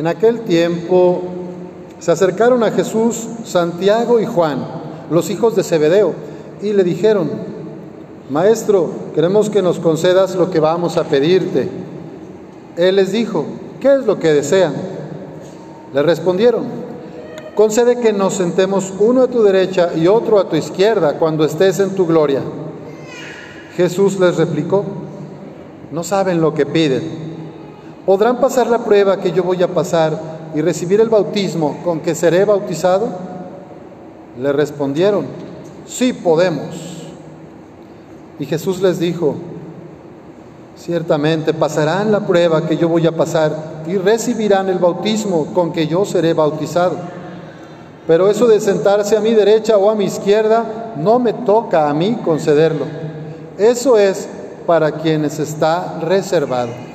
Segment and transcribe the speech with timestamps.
[0.00, 1.20] En aquel tiempo
[1.98, 4.64] se acercaron a Jesús Santiago y Juan,
[5.10, 6.14] los hijos de Zebedeo,
[6.62, 7.28] y le dijeron,
[8.30, 11.68] Maestro, queremos que nos concedas lo que vamos a pedirte.
[12.78, 13.44] Él les dijo,
[13.78, 14.72] ¿qué es lo que desean?
[15.92, 16.64] Le respondieron,
[17.54, 21.78] concede que nos sentemos uno a tu derecha y otro a tu izquierda cuando estés
[21.78, 22.40] en tu gloria.
[23.76, 24.82] Jesús les replicó,
[25.92, 27.29] no saben lo que piden.
[28.10, 30.18] ¿Podrán pasar la prueba que yo voy a pasar
[30.52, 33.06] y recibir el bautismo con que seré bautizado?
[34.36, 35.26] Le respondieron,
[35.86, 36.74] sí podemos.
[38.40, 39.36] Y Jesús les dijo,
[40.76, 45.86] ciertamente pasarán la prueba que yo voy a pasar y recibirán el bautismo con que
[45.86, 46.96] yo seré bautizado.
[48.08, 51.94] Pero eso de sentarse a mi derecha o a mi izquierda no me toca a
[51.94, 52.86] mí concederlo.
[53.56, 54.28] Eso es
[54.66, 56.89] para quienes está reservado.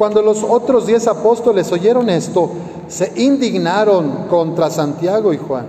[0.00, 2.48] Cuando los otros diez apóstoles oyeron esto,
[2.88, 5.66] se indignaron contra Santiago y Juan.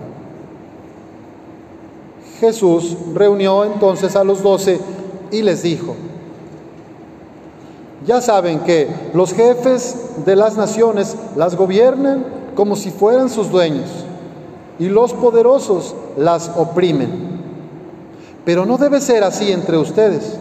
[2.39, 4.79] Jesús reunió entonces a los doce
[5.31, 5.97] y les dijo,
[8.07, 13.89] ya saben que los jefes de las naciones las gobiernan como si fueran sus dueños
[14.79, 17.41] y los poderosos las oprimen.
[18.45, 20.37] Pero no debe ser así entre ustedes.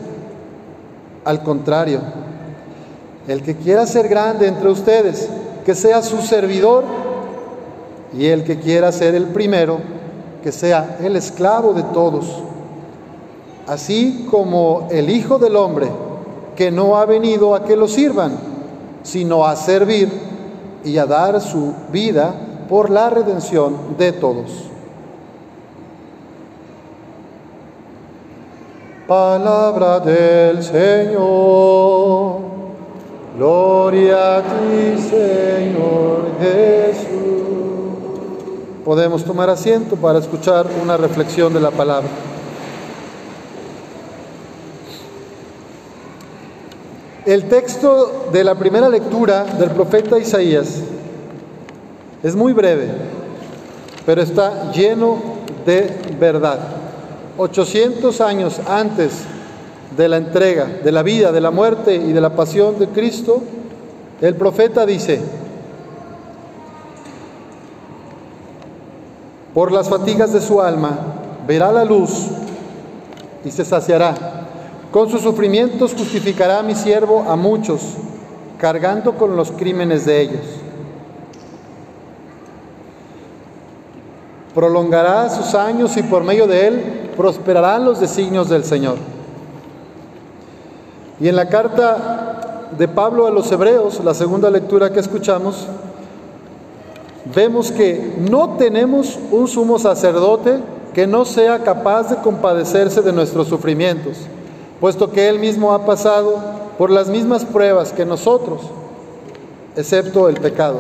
[1.25, 1.99] Al contrario,
[3.29, 5.29] el que quiera ser grande entre ustedes,
[5.65, 6.85] que sea su servidor,
[8.13, 9.79] y el que quiera ser el primero,
[10.43, 12.43] que sea el esclavo de todos.
[13.67, 15.89] Así como el Hijo del Hombre,
[16.57, 18.37] que no ha venido a que lo sirvan,
[19.03, 20.11] sino a servir
[20.85, 22.35] y a dar su vida
[22.69, 24.71] por la redención de todos.
[29.07, 32.00] Palabra del Señor.
[33.41, 37.09] Gloria a ti, Señor Jesús.
[38.85, 42.11] Podemos tomar asiento para escuchar una reflexión de la palabra.
[47.25, 50.83] El texto de la primera lectura del profeta Isaías
[52.23, 52.89] es muy breve,
[54.05, 55.17] pero está lleno
[55.65, 55.91] de
[56.21, 56.59] verdad.
[57.39, 59.25] 800 años antes
[59.97, 63.43] de la entrega, de la vida, de la muerte y de la pasión de Cristo,
[64.21, 65.21] el profeta dice,
[69.55, 70.99] por las fatigas de su alma
[71.47, 72.29] verá la luz
[73.45, 74.15] y se saciará.
[74.93, 77.81] Con sus sufrimientos justificará a mi siervo a muchos,
[78.59, 80.47] cargando con los crímenes de ellos.
[84.55, 86.83] Prolongará sus años y por medio de él
[87.17, 88.97] prosperarán los designios del Señor.
[91.21, 95.67] Y en la carta de Pablo a los Hebreos, la segunda lectura que escuchamos,
[97.35, 100.59] vemos que no tenemos un sumo sacerdote
[100.95, 104.17] que no sea capaz de compadecerse de nuestros sufrimientos,
[104.81, 106.37] puesto que él mismo ha pasado
[106.79, 108.63] por las mismas pruebas que nosotros,
[109.77, 110.79] excepto el pecado.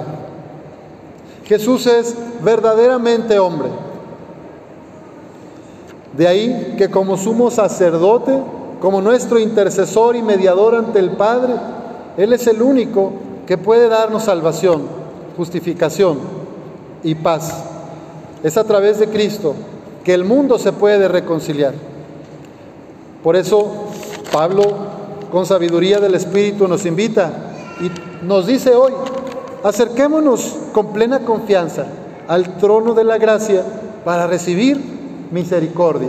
[1.45, 3.69] Jesús es verdaderamente hombre.
[6.17, 8.41] De ahí que como sumo sacerdote
[8.81, 11.55] como nuestro intercesor y mediador ante el Padre,
[12.17, 13.13] Él es el único
[13.47, 14.83] que puede darnos salvación,
[15.37, 16.19] justificación
[17.03, 17.65] y paz.
[18.43, 19.55] Es a través de Cristo
[20.03, 21.75] que el mundo se puede reconciliar.
[23.23, 23.71] Por eso
[24.33, 24.63] Pablo,
[25.31, 27.31] con sabiduría del Espíritu, nos invita
[27.81, 28.93] y nos dice hoy,
[29.63, 31.85] acerquémonos con plena confianza
[32.29, 33.63] al trono de la gracia
[34.05, 34.81] para recibir
[35.31, 36.09] misericordia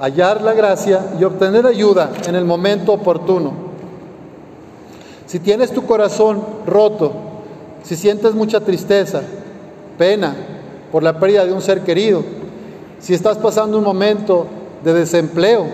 [0.00, 3.52] hallar la gracia y obtener ayuda en el momento oportuno.
[5.26, 7.12] Si tienes tu corazón roto,
[7.82, 9.22] si sientes mucha tristeza,
[9.98, 10.34] pena
[10.92, 12.22] por la pérdida de un ser querido,
[12.98, 14.46] si estás pasando un momento
[14.82, 15.66] de desempleo,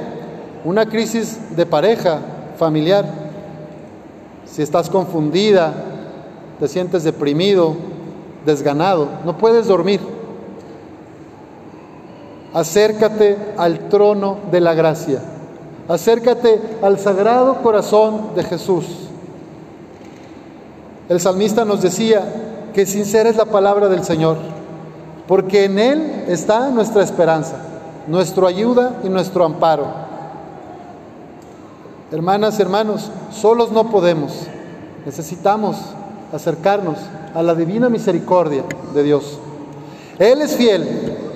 [0.65, 2.19] una crisis de pareja,
[2.59, 3.05] familiar,
[4.45, 5.73] si estás confundida,
[6.59, 7.75] te sientes deprimido,
[8.45, 10.01] desganado, no puedes dormir
[12.53, 15.21] Acércate al trono de la gracia.
[15.89, 18.87] Acércate al sagrado corazón de Jesús.
[21.09, 22.23] El salmista nos decía
[22.73, 24.37] que sincera es la palabra del Señor,
[25.27, 27.57] porque en Él está nuestra esperanza,
[28.07, 29.87] nuestra ayuda y nuestro amparo.
[32.13, 34.33] Hermanas, hermanos, solos no podemos.
[35.07, 35.77] Necesitamos
[36.33, 36.99] acercarnos
[37.35, 39.39] a la divina misericordia de Dios.
[40.19, 41.30] Él es fiel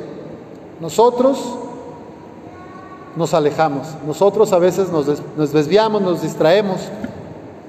[0.84, 1.38] nosotros
[3.16, 5.06] nos alejamos, nosotros a veces nos,
[5.50, 6.78] desviamos, nos distraemos,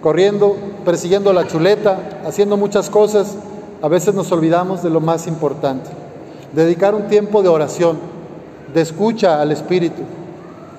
[0.03, 1.97] corriendo persiguiendo la chuleta,
[2.27, 3.37] haciendo muchas cosas,
[3.81, 5.89] a veces nos olvidamos de lo más importante.
[6.51, 7.99] Dedicar un tiempo de oración,
[8.73, 10.01] de escucha al Espíritu,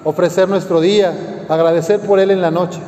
[0.04, 2.80] ofrecer nuestro día, agradecer por Él en la noche.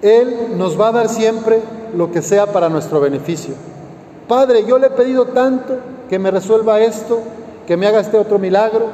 [0.00, 1.60] Él nos va a dar siempre
[1.94, 3.52] lo que sea para nuestro beneficio.
[4.26, 7.20] Padre, yo le he pedido tanto que me resuelva esto,
[7.66, 8.86] que me haga este otro milagro,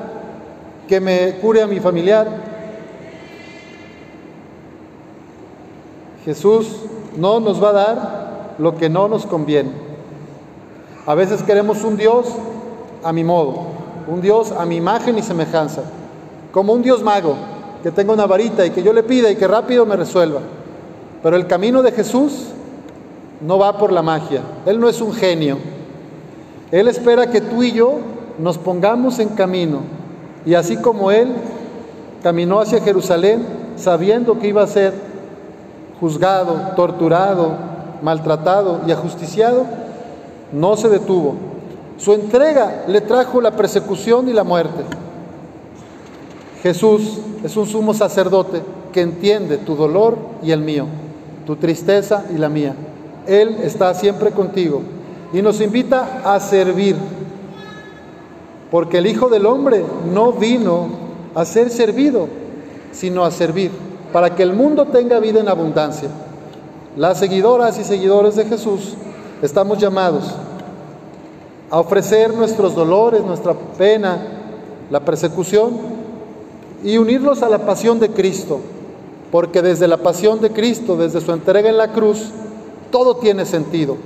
[0.88, 2.26] que me cure a mi familiar.
[6.24, 6.80] Jesús
[7.16, 9.70] no nos va a dar lo que no nos conviene.
[11.06, 12.26] A veces queremos un Dios
[13.02, 13.62] a mi modo,
[14.08, 15.82] un Dios a mi imagen y semejanza,
[16.52, 17.36] como un Dios mago,
[17.82, 20.40] que tenga una varita y que yo le pida y que rápido me resuelva.
[21.22, 22.48] Pero el camino de Jesús
[23.40, 25.58] no va por la magia, Él no es un genio.
[26.70, 27.98] Él espera que tú y yo
[28.38, 29.80] nos pongamos en camino.
[30.44, 31.28] Y así como Él
[32.22, 34.92] caminó hacia Jerusalén sabiendo que iba a ser
[36.00, 37.52] juzgado, torturado,
[38.02, 39.64] maltratado y ajusticiado,
[40.52, 41.34] no se detuvo.
[41.96, 44.84] Su entrega le trajo la persecución y la muerte.
[46.62, 48.62] Jesús es un sumo sacerdote
[48.92, 50.86] que entiende tu dolor y el mío,
[51.46, 52.74] tu tristeza y la mía.
[53.26, 54.82] Él está siempre contigo
[55.32, 56.96] y nos invita a servir,
[58.70, 60.88] porque el Hijo del Hombre no vino
[61.34, 62.28] a ser servido,
[62.92, 63.70] sino a servir,
[64.12, 66.08] para que el mundo tenga vida en abundancia.
[66.96, 68.94] Las seguidoras y seguidores de Jesús
[69.42, 70.34] estamos llamados
[71.70, 74.18] a ofrecer nuestros dolores, nuestra pena,
[74.90, 75.98] la persecución
[76.82, 78.60] y unirlos a la pasión de Cristo,
[79.30, 82.30] porque desde la pasión de Cristo, desde su entrega en la cruz,
[82.90, 83.96] todo tiene sentido.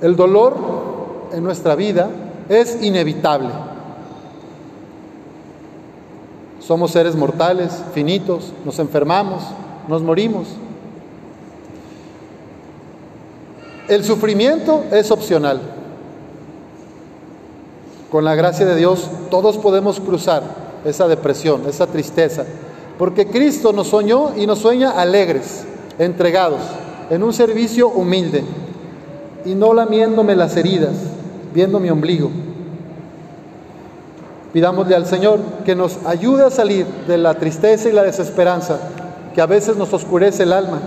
[0.00, 0.56] El dolor
[1.32, 2.10] en nuestra vida
[2.48, 3.48] es inevitable.
[6.60, 9.42] Somos seres mortales, finitos, nos enfermamos,
[9.88, 10.48] nos morimos.
[13.88, 15.60] El sufrimiento es opcional.
[18.10, 20.42] Con la gracia de Dios todos podemos cruzar
[20.84, 22.44] esa depresión, esa tristeza,
[22.98, 25.64] porque Cristo nos soñó y nos sueña alegres,
[25.98, 26.60] entregados,
[27.10, 28.44] en un servicio humilde
[29.46, 30.94] y no lamiéndome las heridas,
[31.54, 32.30] viendo mi ombligo.
[34.52, 38.78] Pidámosle al Señor que nos ayude a salir de la tristeza y la desesperanza
[39.34, 40.80] que a veces nos oscurece el alma,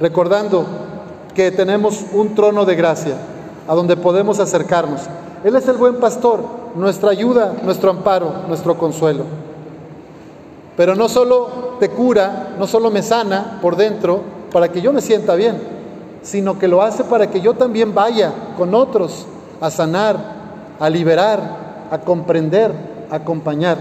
[0.00, 0.64] recordando
[1.34, 3.16] que tenemos un trono de gracia
[3.68, 5.02] a donde podemos acercarnos.
[5.42, 6.40] Él es el buen pastor,
[6.76, 9.24] nuestra ayuda, nuestro amparo, nuestro consuelo.
[10.76, 15.00] Pero no solo te cura, no solo me sana por dentro para que yo me
[15.00, 15.73] sienta bien,
[16.24, 19.26] sino que lo hace para que yo también vaya con otros
[19.60, 20.16] a sanar,
[20.80, 22.72] a liberar, a comprender,
[23.10, 23.76] a acompañar.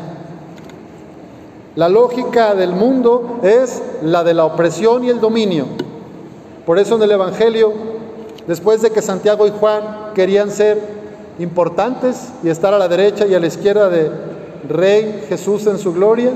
[1.75, 5.65] La lógica del mundo es la de la opresión y el dominio.
[6.65, 7.73] Por eso en el Evangelio,
[8.45, 10.79] después de que Santiago y Juan querían ser
[11.39, 14.11] importantes y estar a la derecha y a la izquierda de
[14.69, 16.31] Rey Jesús en su gloria,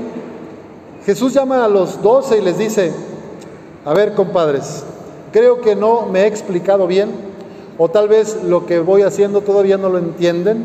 [1.04, 2.92] Jesús llama a los doce y les dice,
[3.84, 4.84] a ver compadres,
[5.32, 7.10] creo que no me he explicado bien,
[7.78, 10.64] o tal vez lo que voy haciendo todavía no lo entienden,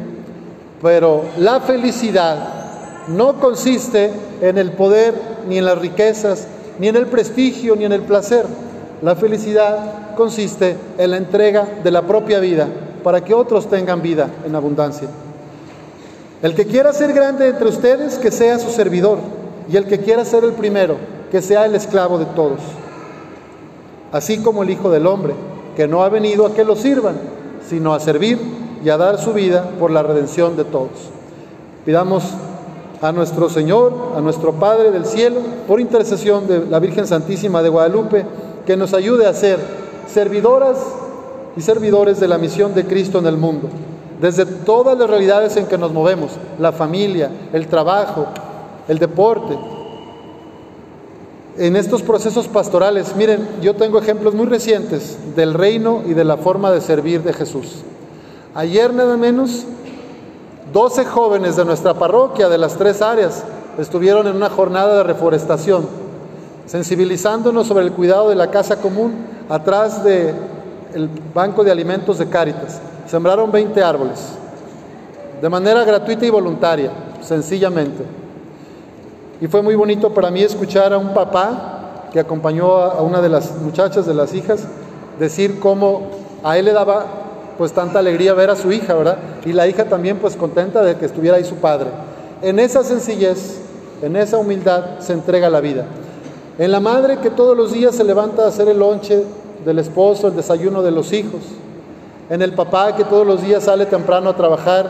[0.82, 2.64] pero la felicidad
[3.08, 5.14] no consiste en el poder,
[5.48, 6.48] ni en las riquezas,
[6.80, 8.46] ni en el prestigio, ni en el placer.
[9.02, 12.68] La felicidad consiste en la entrega de la propia vida
[13.04, 15.08] para que otros tengan vida en abundancia.
[16.42, 19.20] El que quiera ser grande entre ustedes, que sea su servidor
[19.70, 20.98] y el que quiera ser el primero,
[21.32, 22.60] que sea el esclavo de todos.
[24.14, 25.34] Así como el Hijo del Hombre,
[25.76, 27.16] que no ha venido a que lo sirvan,
[27.68, 28.40] sino a servir
[28.86, 31.10] y a dar su vida por la redención de todos.
[31.84, 32.24] Pidamos
[33.02, 37.70] a nuestro Señor, a nuestro Padre del cielo, por intercesión de la Virgen Santísima de
[37.70, 38.26] Guadalupe,
[38.66, 39.60] que nos ayude a ser
[40.08, 40.78] servidoras
[41.58, 43.68] y servidores de la misión de Cristo en el mundo,
[44.22, 48.28] desde todas las realidades en que nos movemos, la familia, el trabajo,
[48.88, 49.58] el deporte.
[51.58, 56.38] En estos procesos pastorales, miren, yo tengo ejemplos muy recientes del reino y de la
[56.38, 57.84] forma de servir de Jesús.
[58.56, 59.66] Ayer nada menos,
[60.74, 63.44] 12 jóvenes de nuestra parroquia, de las tres áreas,
[63.78, 65.88] estuvieron en una jornada de reforestación,
[66.66, 69.14] sensibilizándonos sobre el cuidado de la casa común
[69.48, 70.34] atrás del
[71.36, 72.82] banco de alimentos de Cáritas.
[73.06, 74.20] Sembraron 20 árboles,
[75.40, 76.90] de manera gratuita y voluntaria,
[77.22, 78.23] sencillamente.
[79.42, 83.30] Y fue muy bonito para mí escuchar a un papá que acompañó a una de
[83.30, 84.66] las muchachas, de las hijas,
[85.20, 86.12] decir cómo
[86.44, 87.06] a él le daba
[87.58, 89.18] pues tanta alegría ver a su hija, ¿verdad?
[89.46, 91.90] Y la hija también pues contenta de que estuviera ahí su padre.
[92.42, 93.60] En esa sencillez,
[94.02, 95.86] en esa humildad se entrega la vida.
[96.58, 99.24] En la madre que todos los días se levanta a hacer el lonche
[99.66, 101.42] del esposo, el desayuno de los hijos.
[102.30, 104.88] En el papá que todos los días sale temprano a trabajar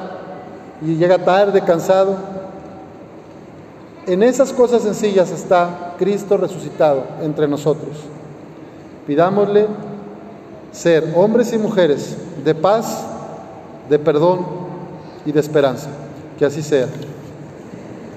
[0.82, 2.16] y llega tarde, cansado.
[4.06, 7.92] En esas cosas sencillas está Cristo resucitado entre nosotros.
[9.08, 9.68] Pidámosle
[10.72, 13.06] ser hombres y mujeres de paz,
[13.90, 14.46] de perdón
[15.26, 15.88] y de esperanza.
[16.38, 16.88] Que así sea.